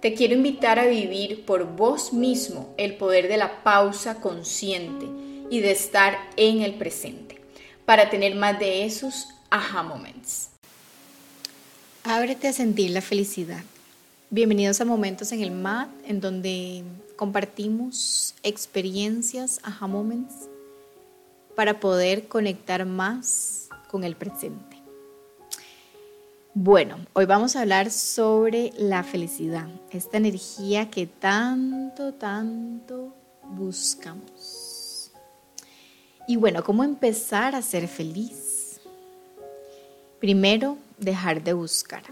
[0.00, 5.06] Te quiero invitar a vivir por vos mismo el poder de la pausa consciente
[5.50, 7.40] y de estar en el presente
[7.84, 10.50] para tener más de esos aha moments.
[12.04, 13.64] Ábrete a sentir la felicidad.
[14.30, 16.84] Bienvenidos a Momentos en el MAT, en donde
[17.16, 20.48] compartimos experiencias, aha moments,
[21.56, 24.77] para poder conectar más con el presente.
[26.60, 35.12] Bueno, hoy vamos a hablar sobre la felicidad, esta energía que tanto, tanto buscamos.
[36.26, 38.80] Y bueno, ¿cómo empezar a ser feliz?
[40.18, 42.02] Primero, dejar de buscar.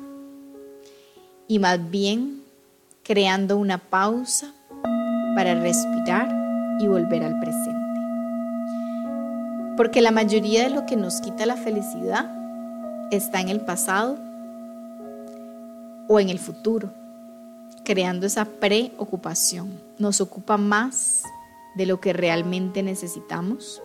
[1.49, 2.45] Y más bien,
[3.03, 4.55] creando una pausa
[5.35, 6.33] para respirar
[6.79, 8.01] y volver al presente.
[9.77, 12.33] Porque la mayoría de lo que nos quita la felicidad
[13.11, 14.25] está en el pasado
[16.09, 16.93] o en el futuro,
[17.85, 19.81] creando esa preocupación.
[19.99, 21.23] Nos ocupa más
[21.77, 23.83] de lo que realmente necesitamos.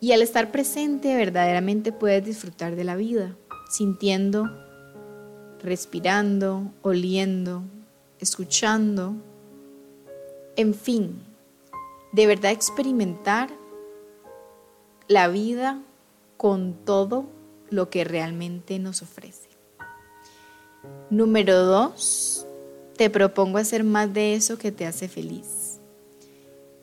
[0.00, 3.36] Y al estar presente verdaderamente puedes disfrutar de la vida,
[3.70, 4.50] sintiendo,
[5.62, 7.62] respirando, oliendo,
[8.20, 9.14] escuchando,
[10.56, 11.22] en fin,
[12.12, 13.50] de verdad experimentar
[15.08, 15.80] la vida
[16.36, 17.26] con todo
[17.70, 19.53] lo que realmente nos ofrece.
[21.10, 22.46] Número dos,
[22.96, 25.78] te propongo hacer más de eso que te hace feliz.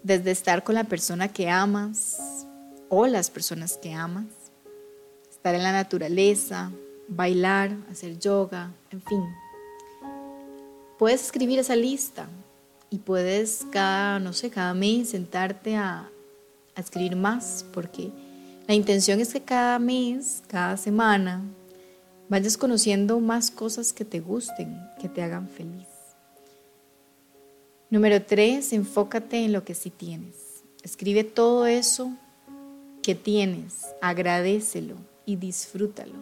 [0.03, 2.45] Desde estar con la persona que amas
[2.89, 4.25] o las personas que amas,
[5.29, 6.71] estar en la naturaleza,
[7.07, 9.23] bailar, hacer yoga, en fin.
[10.99, 12.27] Puedes escribir esa lista
[12.89, 16.09] y puedes cada, no sé, cada mes sentarte a,
[16.75, 18.11] a escribir más, porque
[18.67, 21.41] la intención es que cada mes, cada semana,
[22.31, 25.89] vayas conociendo más cosas que te gusten, que te hagan feliz.
[27.89, 30.63] Número tres, enfócate en lo que sí tienes.
[30.81, 32.13] Escribe todo eso
[33.03, 36.13] que tienes, agradecelo y disfrútalo.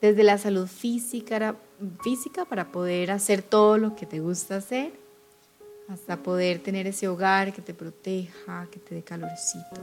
[0.00, 1.56] Desde la salud física,
[2.04, 4.92] física para poder hacer todo lo que te gusta hacer,
[5.88, 9.80] hasta poder tener ese hogar que te proteja, que te dé calorcito.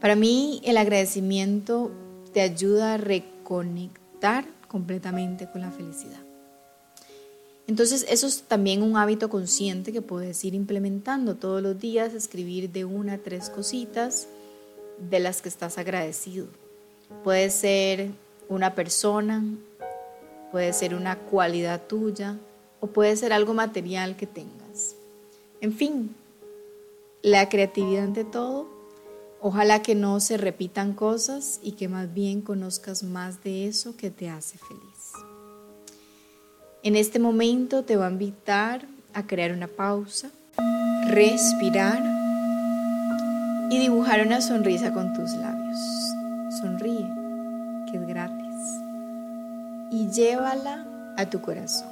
[0.00, 1.90] Para mí el agradecimiento
[2.36, 6.20] te ayuda a reconectar completamente con la felicidad.
[7.66, 12.70] Entonces, eso es también un hábito consciente que puedes ir implementando todos los días, escribir
[12.70, 14.28] de una a tres cositas
[14.98, 16.48] de las que estás agradecido.
[17.24, 18.10] Puede ser
[18.50, 19.42] una persona,
[20.52, 22.36] puede ser una cualidad tuya
[22.80, 24.94] o puede ser algo material que tengas.
[25.62, 26.14] En fin,
[27.22, 28.75] la creatividad ante todo
[29.40, 34.10] Ojalá que no se repitan cosas y que más bien conozcas más de eso que
[34.10, 35.12] te hace feliz.
[36.82, 40.30] En este momento te voy a invitar a crear una pausa,
[41.08, 42.02] respirar
[43.70, 45.78] y dibujar una sonrisa con tus labios.
[46.60, 47.06] Sonríe,
[47.90, 48.36] que es gratis.
[49.90, 50.86] Y llévala
[51.16, 51.90] a tu corazón.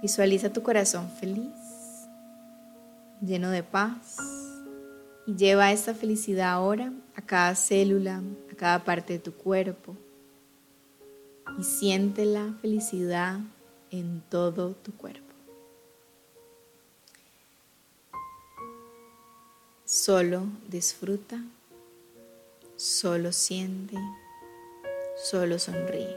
[0.00, 2.08] Visualiza tu corazón feliz,
[3.20, 4.16] lleno de paz
[5.26, 9.96] y lleva esta felicidad ahora a cada célula, a cada parte de tu cuerpo.
[11.58, 13.38] Y siente la felicidad
[13.90, 15.20] en todo tu cuerpo.
[19.84, 21.44] Solo disfruta,
[22.76, 23.96] solo siente,
[25.22, 26.16] solo sonríe.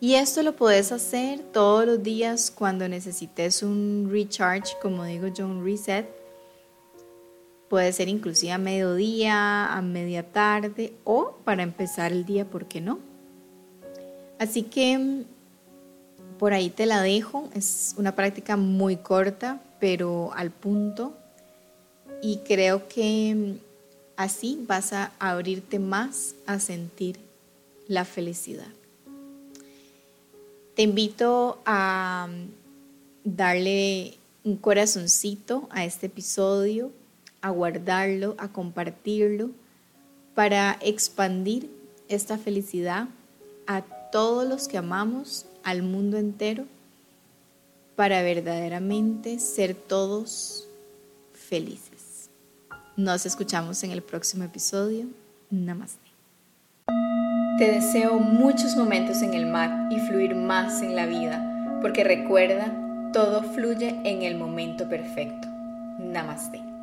[0.00, 5.46] Y esto lo puedes hacer todos los días cuando necesites un recharge, como digo yo,
[5.46, 6.23] un reset
[7.68, 12.80] Puede ser inclusive a mediodía, a media tarde o para empezar el día, ¿por qué
[12.80, 12.98] no?
[14.38, 15.24] Así que mm,
[16.38, 17.48] por ahí te la dejo.
[17.54, 21.14] Es una práctica muy corta, pero al punto.
[22.22, 23.58] Y creo que mm,
[24.16, 27.18] así vas a abrirte más a sentir
[27.86, 28.68] la felicidad.
[30.74, 36.90] Te invito a mm, darle un corazoncito a este episodio
[37.44, 39.50] a guardarlo, a compartirlo,
[40.34, 41.70] para expandir
[42.08, 43.08] esta felicidad
[43.66, 46.64] a todos los que amamos, al mundo entero,
[47.96, 50.66] para verdaderamente ser todos
[51.34, 52.30] felices.
[52.96, 55.06] Nos escuchamos en el próximo episodio.
[55.50, 55.98] Namaste.
[57.58, 62.72] Te deseo muchos momentos en el mar y fluir más en la vida, porque recuerda,
[63.12, 65.46] todo fluye en el momento perfecto.
[65.98, 66.73] Namaste.